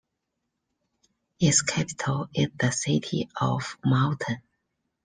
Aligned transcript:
Its 1.39 1.61
capital 1.61 2.27
is 2.33 2.47
the 2.59 2.71
city 2.71 3.29
of 3.39 3.77
Multan. 3.85 4.41